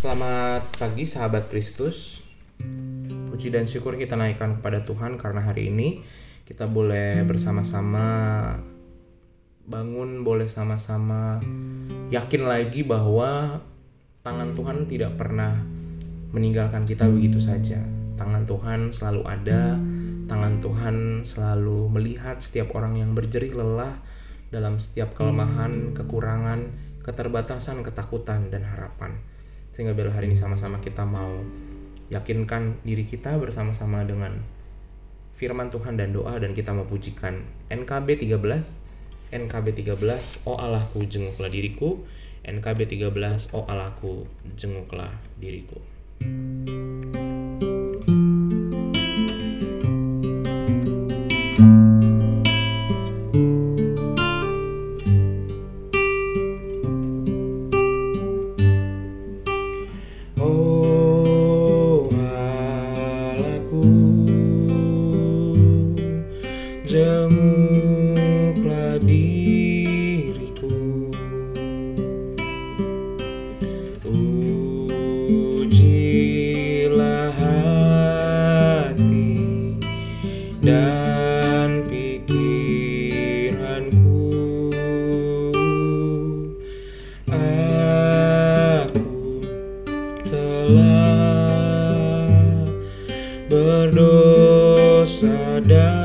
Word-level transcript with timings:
Selamat 0.00 0.64
pagi 0.80 1.04
sahabat 1.04 1.52
Kristus. 1.52 2.24
Puji 3.28 3.52
dan 3.52 3.68
syukur 3.68 4.00
kita 4.00 4.16
naikkan 4.16 4.56
kepada 4.56 4.80
Tuhan 4.80 5.20
karena 5.20 5.44
hari 5.44 5.68
ini 5.68 6.00
kita 6.48 6.64
boleh 6.64 7.20
bersama-sama 7.28 8.08
bangun, 9.68 10.24
boleh 10.24 10.48
sama-sama 10.48 11.44
yakin 12.08 12.48
lagi 12.48 12.80
bahwa 12.80 13.60
tangan 14.24 14.56
Tuhan 14.56 14.88
tidak 14.88 15.20
pernah 15.20 15.60
meninggalkan 16.32 16.88
kita 16.88 17.04
begitu 17.04 17.36
saja. 17.36 17.84
Tangan 18.16 18.48
Tuhan 18.48 18.96
selalu 18.96 19.28
ada, 19.28 19.76
tangan 20.32 20.64
Tuhan 20.64 20.96
selalu 21.28 21.92
melihat 21.92 22.40
setiap 22.40 22.72
orang 22.72 22.96
yang 22.96 23.12
berjerih 23.12 23.52
lelah 23.52 24.00
dalam 24.48 24.80
setiap 24.80 25.12
kelemahan, 25.12 25.92
kekurangan, 25.92 26.72
keterbatasan, 27.04 27.84
ketakutan, 27.84 28.48
dan 28.48 28.64
harapan. 28.64 29.20
Sehingga 29.70 29.94
biar 29.94 30.10
hari 30.10 30.30
ini 30.30 30.36
sama-sama 30.36 30.82
kita 30.82 31.06
mau 31.06 31.40
yakinkan 32.10 32.82
diri 32.82 33.06
kita 33.06 33.38
bersama-sama 33.38 34.02
dengan 34.02 34.42
firman 35.34 35.70
Tuhan 35.70 35.94
dan 35.96 36.10
doa 36.10 36.36
dan 36.42 36.52
kita 36.52 36.74
mau 36.74 36.84
pujikan 36.84 37.46
NKB 37.70 38.26
13 38.26 38.90
NKB 39.30 39.86
13 39.94 40.42
Oh 40.46 40.58
Allahku 40.58 41.06
jenguklah 41.06 41.46
diriku. 41.46 42.02
NKB 42.42 42.98
13 42.98 43.54
Oh 43.54 43.62
Allahku 43.70 44.26
jenguklah 44.58 45.14
diriku. 45.38 45.78
Oh 47.14 47.19
berdosa 93.50 95.28
dan 95.66 95.99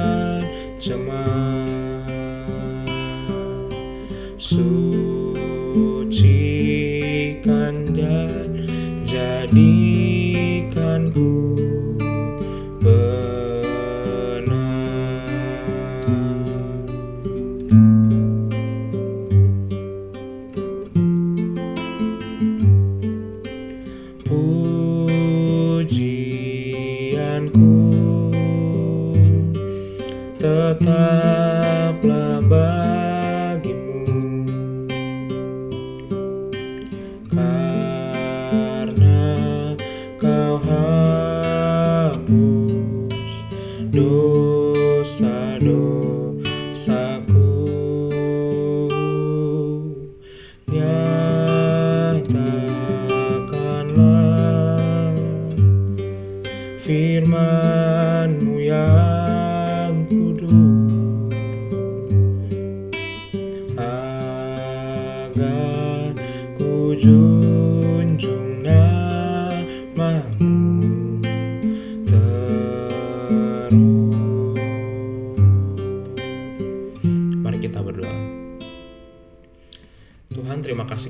tetaplah 31.85 32.24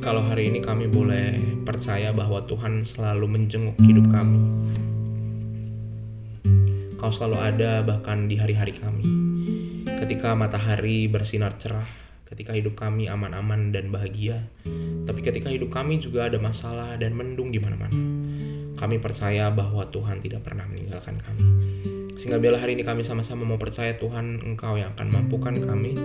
kalau 0.05 0.21
hari 0.21 0.53
ini 0.53 0.61
kami 0.61 0.85
boleh 0.85 1.33
percaya 1.65 2.13
bahwa 2.13 2.45
Tuhan 2.45 2.85
selalu 2.85 3.25
menjenguk 3.25 3.73
hidup 3.81 4.05
kami. 4.13 4.37
Kau 7.01 7.09
selalu 7.09 7.41
ada 7.41 7.81
bahkan 7.81 8.29
di 8.29 8.37
hari-hari 8.37 8.77
kami. 8.77 9.01
Ketika 9.85 10.37
matahari 10.37 11.07
bersinar 11.09 11.55
cerah 11.55 11.87
Ketika 12.27 12.51
hidup 12.51 12.75
kami 12.75 13.07
aman-aman 13.07 13.71
dan 13.71 13.93
bahagia 13.93 14.49
Tapi 15.07 15.21
ketika 15.23 15.47
hidup 15.47 15.71
kami 15.71 16.01
juga 16.01 16.27
ada 16.27 16.35
masalah 16.35 16.99
dan 16.99 17.15
mendung 17.15 17.53
di 17.53 17.61
mana-mana 17.61 17.95
Kami 18.75 18.97
percaya 18.99 19.53
bahwa 19.53 19.87
Tuhan 19.87 20.19
tidak 20.19 20.43
pernah 20.43 20.67
meninggalkan 20.67 21.15
kami. 21.21 21.45
Sehingga 22.19 22.41
biarlah 22.41 22.65
hari 22.65 22.75
ini 22.75 22.83
kami 22.83 23.07
sama-sama 23.07 23.47
mau 23.47 23.61
percaya 23.61 23.95
Tuhan 23.95 24.41
Engkau 24.43 24.75
yang 24.75 24.91
akan 24.97 25.07
mampukan 25.09 25.55
kami 25.63 25.95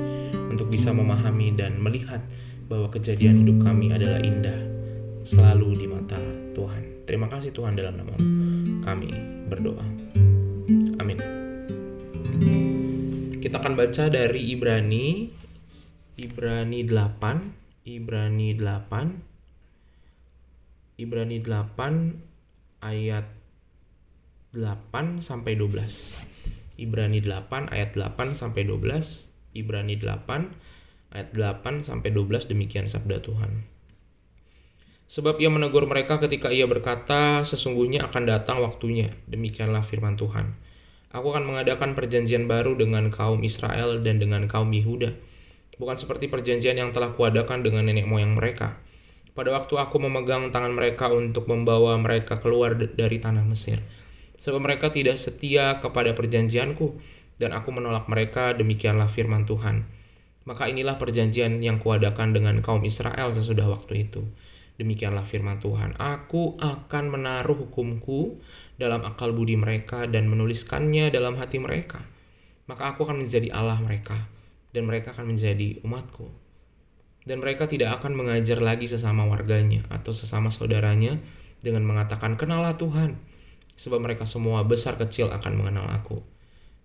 Untuk 0.52 0.70
bisa 0.70 0.94
memahami 0.94 1.56
dan 1.56 1.82
melihat 1.82 2.22
bahwa 2.70 2.86
kejadian 2.94 3.42
hidup 3.42 3.66
kami 3.66 3.90
adalah 3.90 4.22
indah 4.22 4.62
Selalu 5.26 5.82
di 5.82 5.86
mata 5.90 6.22
Tuhan 6.54 7.02
Terima 7.02 7.26
kasih 7.26 7.50
Tuhan 7.50 7.74
dalam 7.74 7.98
nama 7.98 8.14
kami 8.86 9.10
berdoa 9.50 9.82
Amin. 11.02 11.18
Kita 13.42 13.58
akan 13.58 13.74
baca 13.74 14.06
dari 14.06 14.54
Ibrani 14.54 15.34
Ibrani 16.14 16.86
8, 16.86 17.90
Ibrani 17.90 18.54
8 18.54 19.30
Ibrani 21.00 21.40
8 21.40 22.84
ayat 22.84 23.24
8 24.52 25.24
sampai 25.24 25.56
12. 25.56 26.20
Ibrani 26.76 27.24
8 27.24 27.72
ayat 27.72 27.96
8 27.96 28.36
sampai 28.36 28.68
12. 28.68 29.32
Ibrani 29.56 29.96
8 29.96 30.52
ayat 31.10 31.34
8 31.34 31.82
sampai 31.82 32.14
12 32.14 32.50
demikian 32.50 32.86
sabda 32.86 33.22
Tuhan. 33.22 33.66
Sebab 35.10 35.42
ia 35.42 35.50
menegur 35.50 35.90
mereka 35.90 36.22
ketika 36.22 36.54
ia 36.54 36.70
berkata, 36.70 37.42
sesungguhnya 37.42 38.06
akan 38.06 38.30
datang 38.30 38.62
waktunya. 38.62 39.10
Demikianlah 39.26 39.82
firman 39.82 40.14
Tuhan. 40.14 40.54
Aku 41.10 41.34
akan 41.34 41.42
mengadakan 41.42 41.98
perjanjian 41.98 42.46
baru 42.46 42.78
dengan 42.78 43.10
kaum 43.10 43.42
Israel 43.42 43.98
dan 44.06 44.22
dengan 44.22 44.46
kaum 44.46 44.70
Yehuda. 44.70 45.10
Bukan 45.82 45.98
seperti 45.98 46.30
perjanjian 46.30 46.78
yang 46.78 46.94
telah 46.94 47.10
kuadakan 47.10 47.66
dengan 47.66 47.90
nenek 47.90 48.06
moyang 48.06 48.38
mereka. 48.38 48.78
Pada 49.34 49.50
waktu 49.50 49.74
aku 49.82 49.98
memegang 49.98 50.54
tangan 50.54 50.78
mereka 50.78 51.10
untuk 51.10 51.50
membawa 51.50 51.98
mereka 51.98 52.38
keluar 52.38 52.78
dari 52.78 53.18
tanah 53.18 53.42
Mesir. 53.42 53.82
Sebab 54.38 54.62
mereka 54.62 54.94
tidak 54.94 55.18
setia 55.18 55.82
kepada 55.82 56.14
perjanjianku, 56.14 57.02
dan 57.42 57.50
aku 57.50 57.74
menolak 57.74 58.06
mereka, 58.06 58.54
demikianlah 58.54 59.10
firman 59.10 59.42
Tuhan. 59.48 59.90
Maka 60.48 60.68
inilah 60.72 60.96
perjanjian 60.96 61.60
yang 61.60 61.76
kuadakan 61.76 62.32
dengan 62.32 62.58
kaum 62.64 62.80
Israel 62.86 63.32
sesudah 63.32 63.68
waktu 63.68 64.08
itu. 64.08 64.24
Demikianlah 64.80 65.28
firman 65.28 65.60
Tuhan. 65.60 65.92
Aku 66.00 66.56
akan 66.56 67.04
menaruh 67.12 67.68
hukumku 67.68 68.40
dalam 68.80 69.04
akal 69.04 69.36
budi 69.36 69.60
mereka 69.60 70.08
dan 70.08 70.24
menuliskannya 70.32 71.12
dalam 71.12 71.36
hati 71.36 71.60
mereka. 71.60 72.00
Maka 72.64 72.96
aku 72.96 73.04
akan 73.04 73.28
menjadi 73.28 73.52
Allah 73.52 73.76
mereka 73.84 74.30
dan 74.72 74.88
mereka 74.88 75.12
akan 75.12 75.36
menjadi 75.36 75.84
umatku. 75.84 76.32
Dan 77.28 77.44
mereka 77.44 77.68
tidak 77.68 78.00
akan 78.00 78.16
mengajar 78.16 78.64
lagi 78.64 78.88
sesama 78.88 79.28
warganya 79.28 79.84
atau 79.92 80.16
sesama 80.16 80.48
saudaranya 80.48 81.20
dengan 81.60 81.84
mengatakan 81.84 82.40
kenalah 82.40 82.80
Tuhan. 82.80 83.20
Sebab 83.76 84.00
mereka 84.00 84.24
semua 84.24 84.64
besar 84.64 84.96
kecil 84.96 85.28
akan 85.28 85.60
mengenal 85.60 85.92
aku 85.92 86.24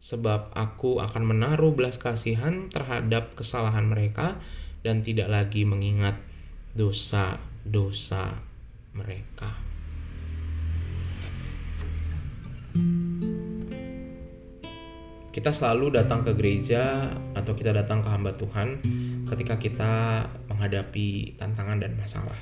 sebab 0.05 0.53
aku 0.53 1.01
akan 1.01 1.33
menaruh 1.33 1.73
belas 1.73 1.97
kasihan 1.97 2.69
terhadap 2.69 3.33
kesalahan 3.33 3.89
mereka 3.89 4.37
dan 4.85 5.01
tidak 5.01 5.33
lagi 5.33 5.65
mengingat 5.65 6.21
dosa-dosa 6.77 8.37
mereka. 8.93 9.57
Kita 15.33 15.49
selalu 15.49 15.97
datang 15.97 16.21
ke 16.21 16.37
gereja 16.37 17.09
atau 17.33 17.57
kita 17.57 17.73
datang 17.73 18.05
ke 18.05 18.07
hamba 18.13 18.37
Tuhan 18.37 18.85
ketika 19.25 19.57
kita 19.57 19.93
menghadapi 20.53 21.33
tantangan 21.41 21.81
dan 21.81 21.97
masalah. 21.97 22.39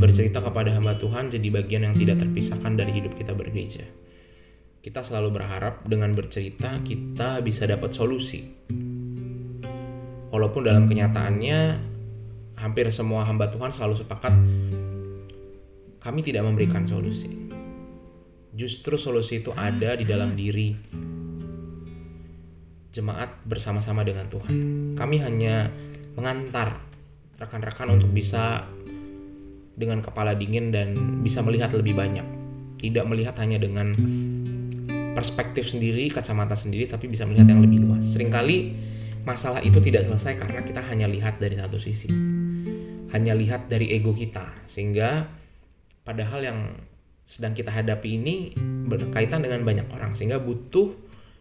Bercerita 0.00 0.40
kepada 0.40 0.72
hamba 0.72 0.96
Tuhan 0.96 1.28
jadi 1.28 1.48
bagian 1.52 1.84
yang 1.84 1.94
tidak 1.94 2.24
terpisahkan 2.24 2.72
dari 2.72 2.96
hidup 2.96 3.12
kita 3.20 3.36
bergereja. 3.36 4.05
Kita 4.86 5.02
selalu 5.02 5.34
berharap 5.34 5.82
dengan 5.82 6.14
bercerita 6.14 6.78
kita 6.86 7.42
bisa 7.42 7.66
dapat 7.66 7.90
solusi. 7.90 8.46
Walaupun 10.30 10.62
dalam 10.62 10.86
kenyataannya 10.86 11.58
hampir 12.62 12.86
semua 12.94 13.26
hamba 13.26 13.50
Tuhan 13.50 13.74
selalu 13.74 13.98
sepakat 13.98 14.34
kami 15.98 16.22
tidak 16.22 16.46
memberikan 16.46 16.86
solusi 16.86 17.46
Justru 18.56 18.96
solusi 18.96 19.44
itu 19.44 19.52
ada 19.52 19.92
di 19.92 20.08
dalam 20.08 20.32
diri 20.32 20.72
jemaat 22.88 23.44
bersama-sama 23.44 24.00
dengan 24.00 24.32
Tuhan. 24.32 24.54
Kami 24.96 25.16
hanya 25.20 25.68
mengantar 26.16 26.80
rekan-rekan 27.36 27.92
untuk 27.92 28.08
bisa 28.16 28.64
dengan 29.76 30.00
kepala 30.00 30.32
dingin 30.32 30.72
dan 30.72 31.20
bisa 31.20 31.44
melihat 31.44 31.68
lebih 31.76 31.92
banyak. 31.92 32.24
Tidak 32.80 33.04
melihat 33.04 33.36
hanya 33.44 33.60
dengan 33.60 33.92
perspektif 35.16 35.72
sendiri, 35.72 36.12
kacamata 36.12 36.52
sendiri, 36.52 36.84
tapi 36.84 37.08
bisa 37.08 37.24
melihat 37.24 37.48
yang 37.48 37.64
lebih 37.64 37.88
luas. 37.88 38.04
Seringkali 38.04 38.76
masalah 39.24 39.64
itu 39.64 39.80
tidak 39.80 40.04
selesai 40.04 40.36
karena 40.36 40.60
kita 40.60 40.84
hanya 40.84 41.08
lihat 41.08 41.40
dari 41.40 41.56
satu 41.56 41.80
sisi. 41.80 42.12
Hanya 43.16 43.32
lihat 43.32 43.72
dari 43.72 43.96
ego 43.96 44.12
kita. 44.12 44.52
Sehingga 44.68 45.24
padahal 46.04 46.44
yang 46.44 46.58
sedang 47.24 47.56
kita 47.56 47.72
hadapi 47.72 48.20
ini 48.20 48.52
berkaitan 48.86 49.40
dengan 49.40 49.64
banyak 49.64 49.88
orang 49.88 50.12
sehingga 50.12 50.36
butuh 50.36 50.92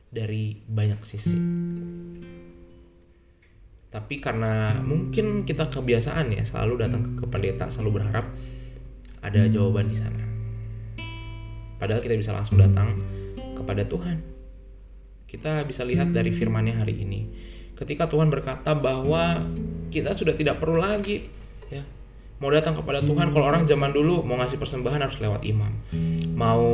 dari 0.07 0.55
banyak 0.65 1.03
sisi. 1.03 1.35
Tapi 3.91 4.15
karena 4.23 4.79
mungkin 4.81 5.43
kita 5.43 5.67
kebiasaan 5.67 6.31
ya 6.31 6.47
selalu 6.47 6.87
datang 6.87 7.03
ke 7.19 7.27
pendeta 7.27 7.67
selalu 7.67 8.01
berharap 8.01 8.31
ada 9.19 9.41
jawaban 9.51 9.91
di 9.91 9.97
sana. 9.99 10.23
Padahal 11.75 11.99
kita 11.99 12.15
bisa 12.15 12.31
langsung 12.31 12.57
datang 12.57 13.14
kepada 13.55 13.87
Tuhan. 13.87 14.21
Kita 15.25 15.63
bisa 15.63 15.87
lihat 15.87 16.11
dari 16.11 16.29
firman-Nya 16.29 16.85
hari 16.85 17.01
ini. 17.01 17.21
Ketika 17.75 18.07
Tuhan 18.07 18.31
berkata 18.31 18.71
bahwa 18.75 19.43
kita 19.95 20.11
sudah 20.11 20.35
tidak 20.35 20.59
perlu 20.59 20.83
lagi 20.83 21.23
ya 21.71 21.83
mau 22.35 22.51
datang 22.51 22.75
kepada 22.75 22.99
Tuhan 22.99 23.31
kalau 23.31 23.47
orang 23.47 23.63
zaman 23.63 23.95
dulu 23.95 24.19
mau 24.27 24.35
ngasih 24.35 24.59
persembahan 24.59 24.99
harus 25.07 25.17
lewat 25.23 25.41
imam 25.47 25.71
mau 26.35 26.67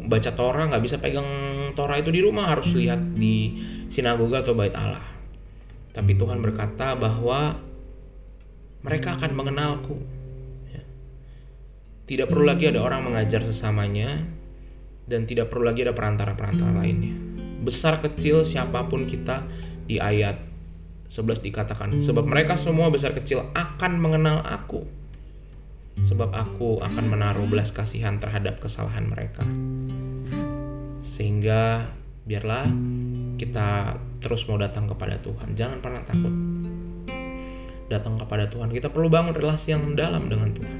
baca 0.00 0.30
Torah 0.32 0.64
nggak 0.72 0.84
bisa 0.84 0.96
pegang 0.96 1.28
Torah 1.76 2.00
itu 2.00 2.08
di 2.08 2.24
rumah 2.24 2.48
harus 2.48 2.72
lihat 2.72 3.12
di 3.12 3.60
sinagoga 3.92 4.40
atau 4.40 4.56
bait 4.56 4.72
Allah 4.72 5.04
tapi 5.92 6.16
Tuhan 6.16 6.40
berkata 6.40 6.96
bahwa 6.96 7.60
mereka 8.80 9.16
akan 9.20 9.30
mengenalku 9.36 10.00
ya. 10.72 10.82
tidak 12.08 12.32
perlu 12.32 12.48
lagi 12.48 12.72
ada 12.72 12.80
orang 12.80 13.04
mengajar 13.04 13.44
sesamanya 13.44 14.24
dan 15.04 15.28
tidak 15.28 15.52
perlu 15.52 15.68
lagi 15.68 15.84
ada 15.84 15.92
perantara-perantara 15.92 16.72
lainnya. 16.80 17.14
Besar 17.64 18.00
kecil 18.00 18.44
siapa 18.44 18.88
pun 18.88 19.08
kita 19.08 19.44
di 19.84 20.00
ayat 20.00 20.36
11 21.08 21.44
dikatakan 21.44 21.96
sebab 22.00 22.24
mereka 22.24 22.56
semua 22.56 22.88
besar 22.88 23.12
kecil 23.12 23.44
akan 23.52 23.92
mengenal 24.00 24.42
aku. 24.44 24.84
Sebab 25.94 26.34
aku 26.34 26.82
akan 26.82 27.04
menaruh 27.06 27.46
belas 27.46 27.70
kasihan 27.70 28.18
terhadap 28.18 28.58
kesalahan 28.58 29.06
mereka. 29.06 29.46
Sehingga 30.98 31.86
biarlah 32.26 32.66
kita 33.38 33.94
terus 34.18 34.42
mau 34.50 34.58
datang 34.58 34.90
kepada 34.90 35.22
Tuhan. 35.22 35.54
Jangan 35.54 35.78
pernah 35.78 36.02
takut. 36.02 36.34
Datang 37.86 38.18
kepada 38.18 38.50
Tuhan. 38.50 38.74
Kita 38.74 38.90
perlu 38.90 39.06
bangun 39.06 39.38
relasi 39.38 39.70
yang 39.70 39.86
mendalam 39.86 40.26
dengan 40.26 40.50
Tuhan. 40.50 40.78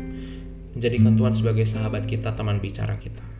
Menjadikan 0.74 1.14
Tuhan 1.14 1.30
sebagai 1.30 1.62
sahabat 1.62 2.10
kita 2.10 2.34
teman 2.34 2.58
bicara 2.58 2.98
kita 2.98 3.33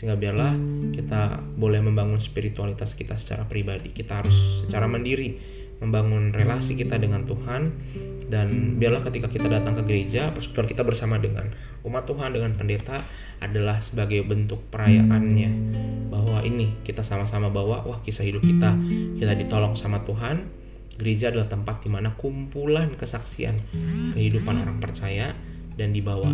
sehingga 0.00 0.16
biarlah 0.16 0.56
kita 0.96 1.44
boleh 1.60 1.84
membangun 1.84 2.16
spiritualitas 2.16 2.96
kita 2.96 3.20
secara 3.20 3.44
pribadi. 3.44 3.92
Kita 3.92 4.24
harus 4.24 4.64
secara 4.64 4.88
mandiri 4.88 5.36
membangun 5.76 6.32
relasi 6.32 6.72
kita 6.72 6.96
dengan 6.96 7.28
Tuhan. 7.28 7.68
Dan 8.24 8.80
biarlah 8.80 9.04
ketika 9.04 9.28
kita 9.28 9.52
datang 9.52 9.76
ke 9.76 9.84
gereja 9.84 10.32
persekutuan 10.32 10.72
kita 10.72 10.88
bersama 10.88 11.20
dengan 11.20 11.52
umat 11.84 12.08
Tuhan 12.08 12.32
dengan 12.32 12.56
pendeta 12.56 13.04
adalah 13.44 13.76
sebagai 13.84 14.24
bentuk 14.24 14.72
perayaannya. 14.72 15.50
Bahwa 16.08 16.40
ini 16.48 16.80
kita 16.80 17.04
sama-sama 17.04 17.52
bawa 17.52 17.84
wah 17.84 18.00
kisah 18.00 18.24
hidup 18.24 18.40
kita. 18.40 18.72
Kita 19.20 19.36
ditolong 19.36 19.76
sama 19.76 20.00
Tuhan. 20.08 20.48
Gereja 20.96 21.28
adalah 21.28 21.52
tempat 21.52 21.84
di 21.84 21.92
mana 21.92 22.16
kumpulan 22.16 22.96
kesaksian 22.96 23.60
kehidupan 24.16 24.64
orang 24.64 24.80
percaya 24.80 25.36
dan 25.76 25.92
dibawa 25.92 26.32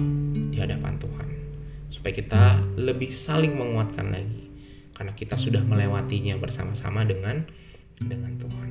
di 0.55 0.55
hadapan 0.55 1.03
Tuhan 1.03 1.26
supaya 2.07 2.23
kita 2.23 2.63
lebih 2.79 3.11
saling 3.11 3.59
menguatkan 3.59 4.15
lagi 4.15 4.47
karena 4.95 5.11
kita 5.19 5.35
sudah 5.35 5.59
melewatinya 5.67 6.39
bersama-sama 6.39 7.03
dengan 7.03 7.43
dengan 7.99 8.31
Tuhan 8.39 8.71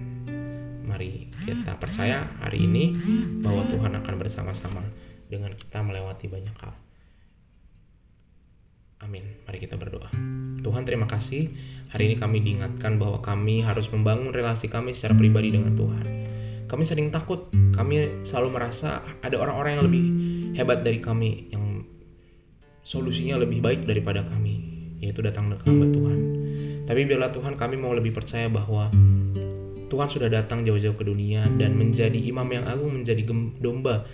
mari 0.88 1.28
kita 1.44 1.76
percaya 1.76 2.32
hari 2.40 2.64
ini 2.64 2.96
bahwa 3.44 3.60
Tuhan 3.68 3.92
akan 3.92 4.16
bersama-sama 4.16 4.88
dengan 5.28 5.52
kita 5.52 5.84
melewati 5.84 6.32
banyak 6.32 6.56
hal. 6.64 6.80
Amin. 9.04 9.28
Mari 9.44 9.60
kita 9.60 9.76
berdoa. 9.76 10.08
Tuhan 10.64 10.88
terima 10.88 11.04
kasih. 11.04 11.52
Hari 11.92 12.08
ini 12.08 12.16
kami 12.16 12.40
diingatkan 12.40 12.96
bahwa 12.96 13.20
kami 13.20 13.68
harus 13.68 13.92
membangun 13.92 14.32
relasi 14.32 14.72
kami 14.72 14.96
secara 14.96 15.12
pribadi 15.12 15.52
dengan 15.52 15.76
Tuhan. 15.76 16.06
Kami 16.72 16.84
sering 16.88 17.12
takut. 17.12 17.52
Kami 17.52 18.24
selalu 18.24 18.56
merasa 18.56 19.04
ada 19.20 19.36
orang-orang 19.36 19.76
yang 19.76 19.86
lebih 19.92 20.06
hebat 20.56 20.88
dari 20.88 21.04
kami 21.04 21.52
yang 21.52 21.65
solusinya 22.86 23.42
lebih 23.42 23.66
baik 23.66 23.90
daripada 23.90 24.22
kami, 24.22 24.62
yaitu 25.02 25.26
datang 25.26 25.50
ke 25.50 25.66
hamba 25.66 25.90
Tuhan. 25.90 26.20
Tapi 26.86 27.02
biarlah 27.10 27.34
Tuhan 27.34 27.58
kami 27.58 27.82
mau 27.82 27.98
lebih 27.98 28.14
percaya 28.14 28.46
bahwa 28.46 28.94
Tuhan 29.90 30.08
sudah 30.10 30.30
datang 30.30 30.62
jauh-jauh 30.62 30.94
ke 30.94 31.06
dunia 31.06 31.50
dan 31.58 31.74
menjadi 31.74 32.18
imam 32.18 32.46
yang 32.46 32.66
agung 32.70 32.94
menjadi 33.02 33.26
domba 33.58 34.06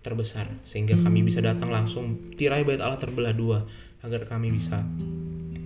terbesar 0.00 0.48
sehingga 0.64 0.96
kami 0.96 1.20
bisa 1.20 1.44
datang 1.44 1.68
langsung 1.68 2.32
tirai 2.34 2.64
bait 2.64 2.80
Allah 2.80 2.96
terbelah 2.96 3.36
dua 3.36 3.68
agar 4.00 4.24
kami 4.24 4.48
bisa 4.48 4.80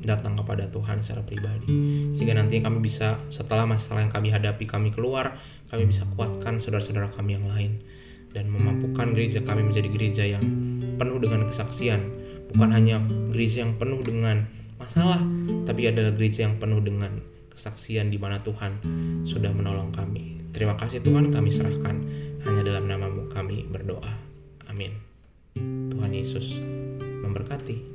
datang 0.04 0.36
kepada 0.36 0.68
Tuhan 0.68 1.00
secara 1.00 1.22
pribadi 1.22 1.70
sehingga 2.12 2.36
nantinya 2.36 2.68
kami 2.68 2.82
bisa 2.82 3.22
setelah 3.30 3.64
masalah 3.64 4.04
yang 4.04 4.12
kami 4.12 4.28
hadapi 4.34 4.64
kami 4.66 4.90
keluar 4.90 5.38
kami 5.70 5.88
bisa 5.88 6.04
kuatkan 6.12 6.58
saudara-saudara 6.58 7.14
kami 7.14 7.38
yang 7.40 7.46
lain 7.46 7.80
dan 8.34 8.50
memampukan 8.50 9.14
gereja 9.14 9.40
kami 9.46 9.62
menjadi 9.64 9.88
gereja 9.88 10.24
yang 10.26 10.44
penuh 10.98 11.22
dengan 11.22 11.46
kesaksian 11.46 12.23
bukan 12.54 12.70
hanya 12.70 13.02
gereja 13.34 13.66
yang 13.66 13.74
penuh 13.76 14.00
dengan 14.06 14.46
masalah 14.78 15.20
tapi 15.66 15.90
adalah 15.90 16.14
gereja 16.14 16.46
yang 16.46 16.56
penuh 16.62 16.80
dengan 16.80 17.18
kesaksian 17.54 18.10
di 18.10 18.18
mana 18.18 18.42
Tuhan 18.42 18.82
sudah 19.26 19.50
menolong 19.54 19.94
kami. 19.94 20.42
Terima 20.54 20.78
kasih 20.78 21.02
Tuhan 21.02 21.30
kami 21.30 21.50
serahkan 21.50 21.96
hanya 22.46 22.62
dalam 22.62 22.86
namamu 22.86 23.30
kami 23.30 23.66
berdoa. 23.66 24.10
Amin. 24.70 24.98
Tuhan 25.90 26.10
Yesus 26.10 26.58
memberkati. 27.22 27.93